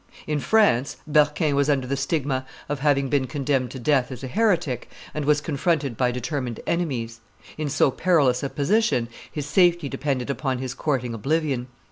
[0.25, 4.27] In France, Berquin was under the stigma of having been condemned to death as a
[4.27, 7.21] heretic, and was confronted by determined enemies.
[7.55, 11.67] In so perilous a position his safety depended upon his courting oblivion.